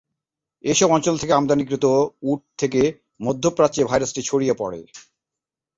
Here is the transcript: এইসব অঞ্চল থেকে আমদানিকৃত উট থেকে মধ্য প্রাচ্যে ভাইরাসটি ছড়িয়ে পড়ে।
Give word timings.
এইসব 0.63 0.89
অঞ্চল 0.91 1.15
থেকে 1.17 1.33
আমদানিকৃত 1.33 1.85
উট 2.23 2.41
থেকে 2.57 2.81
মধ্য 3.19 3.43
প্রাচ্যে 3.49 3.81
ভাইরাসটি 3.83 4.21
ছড়িয়ে 4.21 4.53
পড়ে। 4.53 4.79